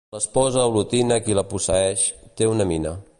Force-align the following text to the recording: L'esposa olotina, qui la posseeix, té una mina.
L'esposa 0.13 0.63
olotina, 0.69 1.19
qui 1.27 1.37
la 1.41 1.45
posseeix, 1.53 2.09
té 2.41 2.49
una 2.57 2.69
mina. 2.73 3.01